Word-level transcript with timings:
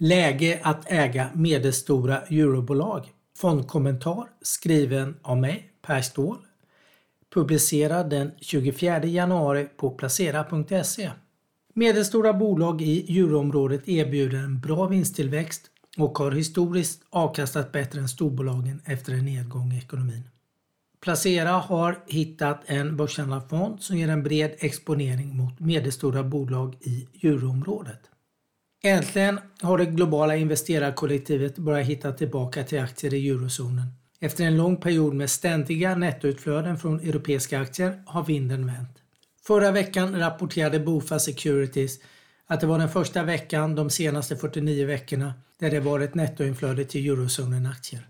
Läge 0.00 0.60
att 0.62 0.92
äga 0.92 1.30
medelstora 1.34 2.20
eurobolag. 2.20 3.12
Fondkommentar 3.38 4.28
skriven 4.42 5.16
av 5.22 5.36
mig, 5.38 5.72
Per 5.82 6.00
Ståhl. 6.00 6.38
Publicerad 7.34 8.10
den 8.10 8.30
24 8.40 9.04
januari 9.04 9.68
på 9.76 9.90
placera.se. 9.90 11.10
Medelstora 11.74 12.32
bolag 12.32 12.82
i 12.82 13.18
euroområdet 13.18 13.88
erbjuder 13.88 14.38
en 14.38 14.60
bra 14.60 14.86
vinsttillväxt 14.86 15.62
och 15.96 16.18
har 16.18 16.30
historiskt 16.30 17.02
avkastat 17.10 17.72
bättre 17.72 18.00
än 18.00 18.08
storbolagen 18.08 18.80
efter 18.84 19.12
en 19.12 19.24
nedgång 19.24 19.72
i 19.72 19.78
ekonomin. 19.78 20.28
Placera 21.00 21.50
har 21.50 21.98
hittat 22.06 22.62
en 22.66 22.96
börshandlad 22.96 23.48
fond 23.50 23.80
som 23.80 23.98
ger 23.98 24.08
en 24.08 24.22
bred 24.22 24.54
exponering 24.58 25.36
mot 25.36 25.60
medelstora 25.60 26.22
bolag 26.22 26.76
i 26.80 27.08
euroområdet. 27.22 28.00
Äntligen 28.82 29.40
har 29.60 29.78
det 29.78 29.86
globala 29.86 30.36
investerarkollektivet 30.36 31.58
börjat 31.58 31.86
hitta 31.86 32.12
tillbaka 32.12 32.64
till 32.64 32.80
aktier 32.80 33.14
i 33.14 33.28
eurozonen. 33.28 33.86
Efter 34.20 34.44
en 34.44 34.56
lång 34.56 34.76
period 34.76 35.14
med 35.14 35.30
ständiga 35.30 35.94
nettoutflöden 35.94 36.78
från 36.78 37.00
europeiska 37.00 37.60
aktier 37.60 38.02
har 38.06 38.24
vinden 38.24 38.66
vänt. 38.66 38.98
Förra 39.46 39.70
veckan 39.70 40.18
rapporterade 40.18 40.80
Bofa 40.80 41.18
Securities 41.18 41.98
att 42.46 42.60
det 42.60 42.66
var 42.66 42.78
den 42.78 42.88
första 42.88 43.22
veckan 43.22 43.74
de 43.74 43.90
senaste 43.90 44.36
49 44.36 44.86
veckorna 44.86 45.34
där 45.60 45.70
det 45.70 45.80
var 45.80 46.00
ett 46.00 46.14
nettoinflöde 46.14 46.84
till 46.84 47.10
eurozonen-aktier. 47.10 48.08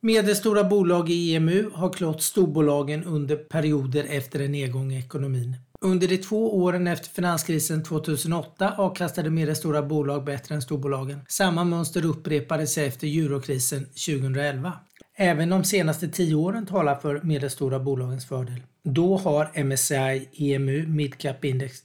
Medelstora 0.00 0.64
bolag 0.64 1.10
i 1.10 1.34
EMU 1.34 1.70
har 1.74 1.92
klått 1.92 2.22
storbolagen 2.22 3.04
under 3.04 3.36
perioder 3.36 4.06
efter 4.08 4.40
en 4.40 4.52
nedgång 4.52 4.92
i 4.92 4.98
ekonomin. 4.98 5.56
Under 5.84 6.08
de 6.08 6.18
två 6.18 6.56
åren 6.56 6.86
efter 6.86 7.08
finanskrisen 7.08 7.82
2008 7.82 8.74
avkastade 8.78 9.30
medelstora 9.30 9.82
bolag 9.82 10.24
bättre 10.24 10.54
än 10.54 10.62
storbolagen. 10.62 11.20
Samma 11.28 11.64
mönster 11.64 12.04
upprepade 12.04 12.66
sig 12.66 12.86
efter 12.86 13.06
eurokrisen 13.06 13.84
2011. 13.84 14.72
Även 15.16 15.48
de 15.48 15.64
senaste 15.64 16.08
tio 16.08 16.34
åren 16.34 16.66
talar 16.66 16.96
för 16.96 17.20
medelstora 17.22 17.78
bolagens 17.78 18.26
fördel. 18.26 18.62
Då 18.82 19.16
har 19.16 19.64
MSCI 19.64 20.28
EMU 20.32 20.86
Midcap 20.86 21.44
Index 21.44 21.78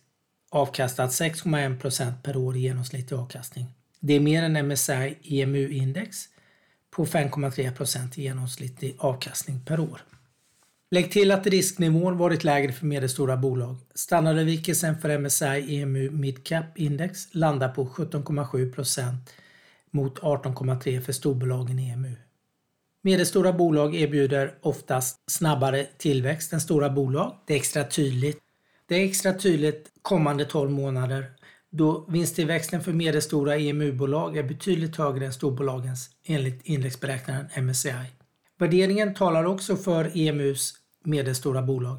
avkastat 0.52 1.10
6,1% 1.10 2.14
per 2.24 2.38
år 2.38 2.56
i 2.56 2.60
genomsnittlig 2.60 3.18
avkastning. 3.18 3.66
Det 4.00 4.14
är 4.14 4.20
mer 4.20 4.44
än 4.44 4.68
MSCI 4.68 5.18
EMU 5.24 5.70
Index 5.70 6.18
på 6.96 7.06
5,3% 7.06 8.20
i 8.20 8.24
genomsnittlig 8.24 8.96
avkastning 9.00 9.60
per 9.66 9.80
år. 9.80 10.02
Lägg 10.92 11.12
till 11.12 11.32
att 11.32 11.48
risknivån 11.48 12.18
varit 12.18 12.44
lägre 12.44 12.72
för 12.72 12.86
medelstora 12.86 13.38
bolag. 13.38 13.76
Standardavvikelsen 13.96 14.98
för 14.98 15.18
MSCI 15.18 15.82
EMU 15.82 16.12
Midcap 16.12 16.66
Index 16.76 17.36
landar 17.36 17.70
på 17.70 17.86
17,7 17.86 18.74
procent 18.74 19.30
mot 19.92 20.20
18,3 20.20 21.02
för 21.02 21.14
storbolagen 21.14 21.80
i 21.80 21.90
EMU. 21.90 22.16
Medelstora 23.02 23.54
bolag 23.54 23.96
erbjuder 23.96 24.56
oftast 24.62 25.32
snabbare 25.32 25.88
tillväxt 25.98 26.54
än 26.54 26.62
stora 26.62 26.90
bolag. 26.90 27.36
Det 27.46 27.54
är 27.54 27.58
extra 27.58 27.84
tydligt. 27.84 28.40
Det 28.86 28.96
är 28.96 29.06
extra 29.06 29.34
tydligt 29.34 29.90
kommande 30.02 30.46
12 30.46 30.72
månader 30.72 31.26
då 31.70 32.06
vinsttillväxten 32.08 32.82
för 32.82 32.94
medelstora 32.94 33.58
EMU-bolag 33.58 34.38
är 34.38 34.44
betydligt 34.44 34.96
högre 34.96 35.26
än 35.26 35.34
storbolagens 35.34 36.10
enligt 36.26 36.62
indexberäknaren 36.64 37.66
MSCI. 37.66 38.19
Värderingen 38.60 39.14
talar 39.14 39.44
också 39.44 39.76
för 39.76 40.18
EMUs 40.18 40.74
medelstora 41.04 41.62
bolag. 41.62 41.98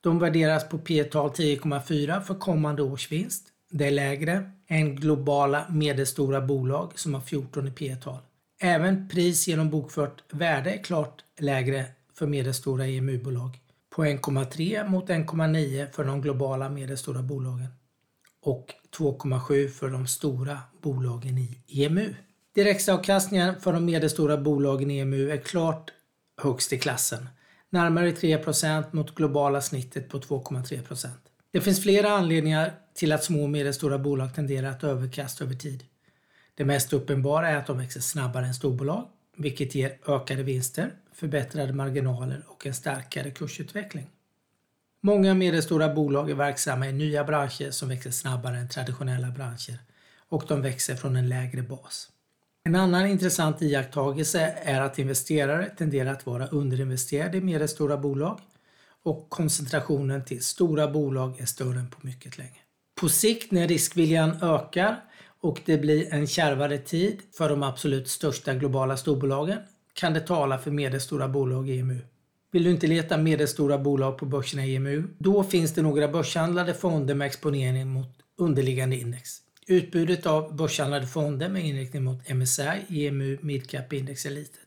De 0.00 0.18
värderas 0.18 0.68
på 0.68 0.78
P 0.78 1.04
tal 1.04 1.30
10,4 1.30 2.20
för 2.20 2.34
kommande 2.34 2.82
års 2.82 3.12
vinst. 3.12 3.48
Det 3.70 3.86
är 3.86 3.90
lägre 3.90 4.50
än 4.66 4.96
globala 4.96 5.66
medelstora 5.70 6.40
bolag 6.40 6.98
som 6.98 7.14
har 7.14 7.20
14 7.20 7.68
i 7.68 7.70
P 7.70 7.96
tal. 7.96 8.18
Även 8.60 9.08
pris 9.08 9.48
genom 9.48 9.70
bokfört 9.70 10.22
värde 10.32 10.70
är 10.70 10.82
klart 10.82 11.24
lägre 11.38 11.84
för 12.14 12.26
medelstora 12.26 12.86
EMU-bolag 12.86 13.58
på 13.90 14.04
1,3 14.04 14.88
mot 14.88 15.08
1,9 15.08 15.90
för 15.92 16.04
de 16.04 16.20
globala 16.20 16.68
medelstora 16.68 17.22
bolagen 17.22 17.68
och 18.42 18.74
2,7 18.98 19.68
för 19.68 19.88
de 19.88 20.06
stora 20.06 20.58
bolagen 20.82 21.38
i 21.38 21.58
EMU. 21.68 22.14
Direktavkastningen 22.54 23.60
för 23.60 23.72
de 23.72 23.84
medelstora 23.84 24.36
bolagen 24.36 24.90
i 24.90 24.98
EMU 24.98 25.30
är 25.30 25.36
klart 25.36 25.90
högst 26.42 26.72
i 26.72 26.78
klassen, 26.78 27.28
närmare 27.70 28.10
3% 28.10 28.84
mot 28.90 29.14
globala 29.14 29.60
snittet 29.60 30.08
på 30.08 30.18
2,3% 30.18 31.08
Det 31.52 31.60
finns 31.60 31.82
flera 31.82 32.10
anledningar 32.10 32.72
till 32.94 33.12
att 33.12 33.24
små 33.24 33.42
och 33.42 33.50
medelstora 33.50 33.98
bolag 33.98 34.34
tenderar 34.34 34.70
att 34.70 34.84
överkasta 34.84 35.44
över 35.44 35.54
tid. 35.54 35.84
Det 36.54 36.64
mest 36.64 36.92
uppenbara 36.92 37.48
är 37.48 37.56
att 37.56 37.66
de 37.66 37.78
växer 37.78 38.00
snabbare 38.00 38.46
än 38.46 38.54
storbolag, 38.54 39.08
vilket 39.36 39.74
ger 39.74 39.98
ökade 40.06 40.42
vinster, 40.42 40.94
förbättrade 41.12 41.72
marginaler 41.72 42.44
och 42.48 42.66
en 42.66 42.74
starkare 42.74 43.30
kursutveckling. 43.30 44.10
Många 45.00 45.34
medelstora 45.34 45.94
bolag 45.94 46.30
är 46.30 46.34
verksamma 46.34 46.88
i 46.88 46.92
nya 46.92 47.24
branscher 47.24 47.70
som 47.70 47.88
växer 47.88 48.10
snabbare 48.10 48.58
än 48.58 48.68
traditionella 48.68 49.30
branscher 49.30 49.78
och 50.28 50.44
de 50.48 50.62
växer 50.62 50.96
från 50.96 51.16
en 51.16 51.28
lägre 51.28 51.62
bas. 51.62 52.08
En 52.64 52.74
annan 52.74 53.06
intressant 53.06 53.62
iakttagelse 53.62 54.54
är 54.62 54.80
att 54.80 54.98
investerare 54.98 55.70
tenderar 55.78 56.12
att 56.12 56.26
vara 56.26 56.46
underinvesterade 56.46 57.38
i 57.38 57.40
medelstora 57.40 57.96
bolag 57.96 58.40
och 59.02 59.26
koncentrationen 59.30 60.24
till 60.24 60.44
stora 60.44 60.88
bolag 60.88 61.40
är 61.40 61.46
större 61.46 61.78
än 61.78 61.90
på 61.90 62.06
mycket 62.06 62.38
länge. 62.38 62.58
På 63.00 63.08
sikt 63.08 63.52
när 63.52 63.68
riskviljan 63.68 64.42
ökar 64.42 65.04
och 65.40 65.60
det 65.64 65.78
blir 65.78 66.14
en 66.14 66.26
kärvare 66.26 66.78
tid 66.78 67.20
för 67.36 67.48
de 67.48 67.62
absolut 67.62 68.08
största 68.08 68.54
globala 68.54 68.96
storbolagen 68.96 69.58
kan 69.92 70.12
det 70.12 70.20
tala 70.20 70.58
för 70.58 70.70
medelstora 70.70 71.28
bolag 71.28 71.70
i 71.70 71.78
EMU. 71.78 71.98
Vill 72.52 72.64
du 72.64 72.70
inte 72.70 72.86
leta 72.86 73.16
medelstora 73.16 73.78
bolag 73.78 74.18
på 74.18 74.26
börserna 74.26 74.66
i 74.66 74.76
EMU? 74.76 75.04
Då 75.18 75.44
finns 75.44 75.74
det 75.74 75.82
några 75.82 76.08
börshandlade 76.08 76.74
fonder 76.74 77.14
med 77.14 77.26
exponering 77.26 77.88
mot 77.88 78.08
underliggande 78.38 78.96
index. 78.96 79.42
Utbudet 79.66 80.26
av 80.26 80.56
börshandlade 80.56 81.06
fonder 81.06 81.48
med 81.48 81.64
inriktning 81.64 82.04
mot 82.04 82.28
MSCI, 82.28 83.06
EMU, 83.06 83.38
Midcap 83.40 83.92
Index 83.92 84.26
är 84.26 84.30
litet. 84.30 84.60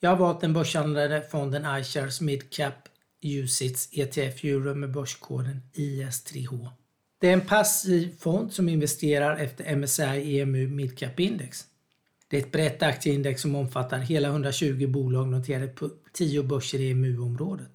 Jag 0.00 0.10
har 0.10 0.16
valt 0.16 0.40
den 0.40 0.52
börshandlade 0.52 1.22
fonden 1.30 1.80
iShares 1.80 2.20
Midcap 2.20 2.74
Usits 3.22 3.88
ETF 3.92 4.44
Euro 4.44 4.74
med 4.74 4.92
börskoden 4.92 5.62
IS3H. 5.74 6.68
Det 7.18 7.28
är 7.28 7.32
en 7.32 7.46
passiv 7.46 8.16
fond 8.18 8.52
som 8.52 8.68
investerar 8.68 9.36
efter 9.36 9.76
MSCI 9.76 10.40
EMU 10.40 10.68
Midcap 10.68 11.20
Index. 11.20 11.64
Det 12.28 12.36
är 12.36 12.40
ett 12.40 12.52
brett 12.52 12.82
aktieindex 12.82 13.42
som 13.42 13.54
omfattar 13.54 13.98
hela 13.98 14.28
120 14.28 14.86
bolag 14.86 15.28
noterade 15.28 15.68
på 15.68 15.90
10 16.12 16.42
börser 16.42 16.78
i 16.78 16.90
EMU-området. 16.90 17.70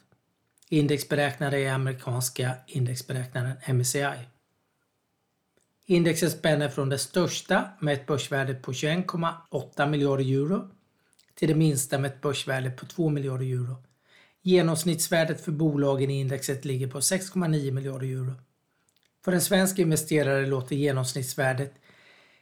Indexberäknare 0.70 1.60
är 1.60 1.72
amerikanska 1.72 2.52
indexberäknaren 2.68 3.78
MSCI. 3.78 4.16
Indexet 5.88 6.32
spänner 6.32 6.70
från 6.70 6.90
det 6.90 6.98
största 6.98 7.70
med 7.80 7.94
ett 7.94 8.08
börsvärde 8.08 8.54
på 8.54 8.72
21,8 8.72 9.90
miljarder 9.90 10.26
euro 10.26 10.70
till 11.36 11.48
det 11.48 11.56
minsta 11.56 11.98
med 11.98 12.12
ett 12.12 12.22
börsvärde 12.22 12.72
på 12.72 12.86
2 12.86 13.10
miljarder 13.10 13.46
euro. 13.46 13.76
Genomsnittsvärdet 14.42 15.42
för 15.42 15.52
bolagen 15.52 16.10
i 16.10 16.20
indexet 16.20 16.66
ligger 16.66 16.88
på 16.88 17.00
6,9 17.00 17.72
miljarder 17.72 18.08
euro. 18.08 18.34
För 19.26 19.32
en 19.32 19.42
svensk 19.42 19.80
investerare 19.80 20.46
låter 20.46 20.76
genomsnittsvärdet 20.76 21.74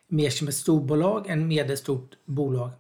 mer 0.08 0.30
som 0.30 0.48
ett 0.48 0.56
storbolag 0.56 1.28
än 1.28 1.48
medelstort 1.48 2.18
bolag. 2.26 2.72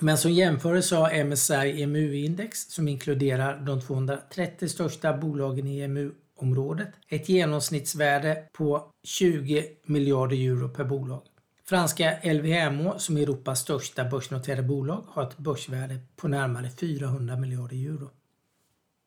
Men 0.00 0.18
som 0.18 0.32
jämförelse 0.32 0.96
har 0.96 1.24
MSCI 1.24 1.82
EMU-index 1.82 2.70
som 2.70 2.88
inkluderar 2.88 3.60
de 3.60 3.80
230 3.80 4.68
största 4.68 5.16
bolagen 5.16 5.66
i 5.66 5.80
EMU, 5.80 6.14
området. 6.42 6.88
ett 7.08 7.28
genomsnittsvärde 7.28 8.48
på 8.52 8.90
20 9.04 9.66
miljarder 9.84 10.36
euro 10.36 10.68
per 10.68 10.84
bolag. 10.84 11.22
Franska 11.64 12.18
LVMH 12.24 12.96
som 12.96 13.16
är 13.16 13.22
Europas 13.22 13.60
största 13.60 14.04
börsnoterade 14.04 14.62
bolag 14.62 15.04
har 15.08 15.22
ett 15.22 15.38
börsvärde 15.38 15.98
på 16.16 16.28
närmare 16.28 16.70
400 16.70 17.36
miljarder 17.36 17.76
euro. 17.76 18.10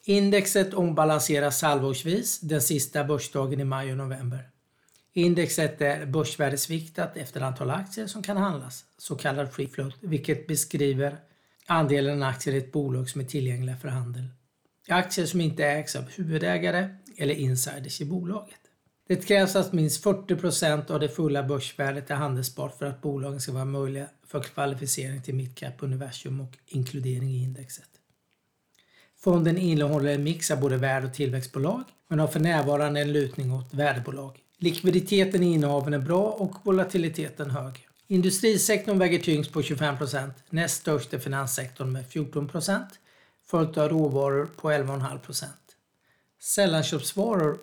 Indexet 0.06 0.74
ombalanseras 0.74 1.62
halvårsvis 1.62 2.40
den 2.40 2.62
sista 2.62 3.04
börsdagen 3.04 3.60
i 3.60 3.64
maj 3.64 3.92
och 3.92 3.98
november. 3.98 4.50
Indexet 5.14 5.82
är 5.82 6.06
börsvärdesviktat 6.06 7.18
efter 7.18 7.42
antal 7.42 7.70
aktier 7.70 8.08
som 8.08 8.24
kan 8.24 8.38
handlas, 8.38 8.86
så 8.98 9.16
kallad 9.16 9.54
free 9.54 9.68
float, 9.68 9.96
vilket 10.02 10.48
beskriver 10.48 11.18
andelen 11.66 12.24
aktier 12.24 12.56
i 12.56 12.58
ett 12.58 12.72
bolag 12.72 13.10
som 13.10 13.22
är 13.22 13.26
tillgängliga 13.26 13.78
för 13.78 13.88
handel. 13.88 14.30
Aktier 14.90 15.26
som 15.26 15.42
inte 15.42 15.66
ägs 15.66 15.96
av 15.96 16.04
huvudägare 16.10 16.90
eller 17.18 17.34
insiders 17.34 18.02
i 18.02 18.06
bolaget. 18.06 18.60
Det 19.08 19.28
krävs 19.28 19.56
att 19.56 19.74
minst 19.74 20.04
40 20.04 20.36
procent 20.36 20.92
av 20.92 21.00
det 21.00 21.10
fulla 21.10 21.44
börsvärdet 21.44 22.12
är 22.12 22.16
handelsbart 22.16 22.78
för 22.78 22.86
att 22.86 23.02
bolagen 23.02 23.42
ska 23.42 23.52
vara 23.52 23.66
möjliga 23.66 24.08
för 24.28 24.42
kvalificering 24.44 25.22
till 25.22 25.36
midcap 25.36 25.74
universum 25.80 26.42
och 26.42 26.58
inkludering 26.66 27.30
i 27.30 27.44
indexet. 27.44 27.90
Fonden 29.18 29.58
innehåller 29.58 30.14
en 30.14 30.24
mix 30.24 30.52
av 30.52 30.60
både 30.60 30.78
värde 30.78 31.08
och 31.08 31.14
tillväxtbolag 31.14 31.84
men 32.08 32.20
har 32.20 32.28
för 32.28 32.40
närvarande 32.40 33.02
en 33.02 33.14
lutning 33.14 33.52
åt 33.52 33.74
värdebolag. 33.74 34.40
Likviditeten 34.58 35.44
i 35.44 35.54
innehaven 35.54 35.94
är 35.94 36.00
bra 36.00 36.32
och 36.32 36.56
volatiliteten 36.64 37.52
hög. 37.52 37.88
Industrisektorn 38.08 39.00
väger 39.00 39.20
tyngst 39.20 39.52
på 39.52 39.62
25 39.62 39.98
procent, 39.98 40.34
näst 40.50 40.82
störst 40.82 41.14
är 41.14 41.20
finanssektorn 41.20 41.92
med 41.92 42.08
14 42.08 42.48
följt 43.48 43.78
av 43.78 43.90
råvaror 43.90 44.50
på 44.56 44.72
11,5 44.72 45.20
procent. 45.20 45.52
Sällanköpsvaror 46.40 47.58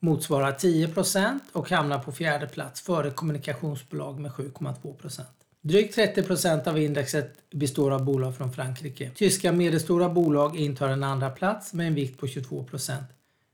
motsvarar 0.00 0.52
10 0.52 0.88
procent 0.88 1.42
och 1.52 1.70
hamnar 1.70 1.98
på 1.98 2.12
fjärde 2.12 2.46
plats 2.46 2.80
före 2.80 3.10
kommunikationsbolag 3.10 4.20
med 4.20 4.30
7,2 4.30 4.96
procent. 4.96 5.28
Drygt 5.60 5.94
30 5.94 6.22
procent 6.22 6.66
av 6.66 6.78
indexet 6.78 7.50
består 7.50 7.90
av 7.90 8.04
bolag 8.04 8.36
från 8.36 8.52
Frankrike. 8.52 9.10
Tyska 9.14 9.52
medelstora 9.52 10.08
bolag 10.08 10.56
intar 10.56 10.88
en 10.88 11.04
andra 11.04 11.30
plats 11.30 11.72
med 11.72 11.86
en 11.86 11.94
vikt 11.94 12.20
på 12.20 12.26
22 12.26 12.64
procent. 12.64 13.06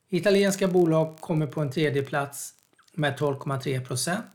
Italienska 0.08 0.68
bolag 0.68 1.20
kommer 1.20 1.46
på 1.46 1.60
en 1.60 1.70
tredje 1.70 2.02
plats 2.02 2.54
med 2.92 3.18
12,3 3.18 3.84
procent 3.84 4.26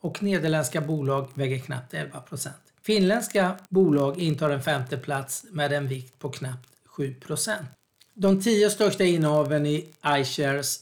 och 0.00 0.22
nederländska 0.22 0.80
bolag 0.80 1.28
väger 1.34 1.58
knappt 1.58 1.94
11 1.94 2.20
procent. 2.20 2.63
Finländska 2.86 3.56
bolag 3.68 4.18
intar 4.18 4.50
en 4.50 4.62
femte 4.62 4.96
plats 4.96 5.44
med 5.50 5.72
en 5.72 5.88
vikt 5.88 6.18
på 6.18 6.28
knappt 6.28 6.68
7% 6.96 7.50
De 8.14 8.42
tio 8.42 8.70
största 8.70 9.04
innehaven 9.04 9.66
i 9.66 9.88
iShares 10.20 10.80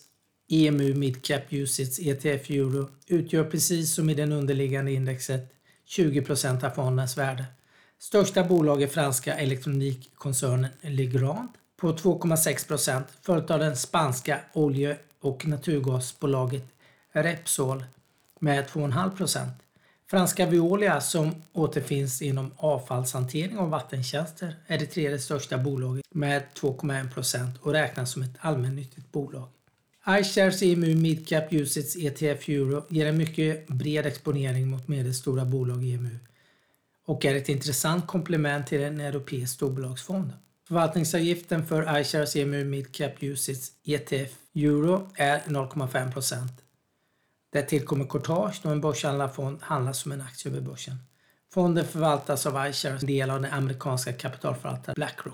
EMU 0.49 0.95
Midcap 0.95 1.43
Usits 1.53 1.99
ETF 1.99 2.51
Euro 2.51 2.89
utgör 3.07 3.45
precis 3.45 3.95
som 3.95 4.11
i 4.11 4.15
den 4.15 4.33
underliggande 4.33 4.93
indexet 4.93 5.55
20% 5.89 6.65
av 6.65 6.71
fondens 6.71 7.19
värde. 7.19 7.45
Största 7.99 8.45
bolag 8.45 8.83
är 8.83 8.89
franska 8.89 9.35
elektronikkoncernen 9.35 10.71
Legrand 10.81 11.49
på 11.77 11.93
2,6 11.93 13.03
följt 13.23 13.51
av 13.51 13.59
den 13.59 13.77
spanska 13.77 14.41
olje 14.53 14.97
och 15.21 15.47
naturgasbolaget 15.47 16.65
Repsol 17.13 17.85
med 18.39 18.67
2,5 18.67 19.51
Franska 20.13 20.47
Veolia 20.47 21.01
som 21.01 21.35
återfinns 21.53 22.23
inom 22.23 22.51
avfallshantering 22.57 23.59
och 23.59 23.71
vattentjänster 23.71 24.57
är 24.67 24.79
det 24.79 24.87
tredje 24.87 25.19
största 25.19 25.59
bolaget 25.59 26.05
med 26.15 26.43
2,1% 26.55 27.59
och 27.61 27.73
räknas 27.73 28.13
som 28.13 28.23
ett 28.23 28.35
allmännyttigt 28.39 29.13
bolag 29.13 29.49
iShares 30.21 30.63
EMU 30.63 30.95
Midcap 30.95 31.53
Usits 31.53 31.97
ETF 31.97 32.49
Euro 32.49 32.85
ger 32.89 33.07
en 33.07 33.17
mycket 33.17 33.69
bred 33.69 34.07
exponering 34.07 34.69
mot 34.69 34.89
medelstora 34.89 35.45
bolag 35.45 35.85
i 35.85 35.95
EMU 35.95 36.19
och 37.07 37.25
är 37.25 37.35
ett 37.35 37.49
intressant 37.49 38.07
komplement 38.07 38.67
till 38.67 38.81
en 38.81 39.01
europeisk 39.01 39.55
storbolagsfond. 39.55 40.33
Förvaltningsavgiften 40.69 41.67
för 41.67 42.01
iShares 42.01 42.37
EMU 42.37 42.65
Midcap 42.65 43.23
Usits 43.23 43.73
ETF 43.85 44.33
Euro 44.55 45.11
är 45.15 45.39
0,5 45.39 46.13
där 47.53 47.63
tillkommer 47.63 48.05
courtage 48.05 48.61
då 48.63 48.69
en 48.69 48.81
börshandlad 48.81 49.35
fond 49.35 49.59
handlas 49.63 49.99
som 49.99 50.13
en 50.13 50.21
aktie 50.21 50.53
över 50.53 50.61
börsen. 50.61 50.97
Fonden 51.55 51.85
förvaltas 51.85 52.47
av 52.47 52.69
iShares, 52.69 53.03
en 53.03 53.07
del 53.07 53.31
av 53.31 53.43
den 53.43 53.53
amerikanska 53.53 54.13
kapitalförvaltaren 54.13 54.95
Blackrock. 54.95 55.27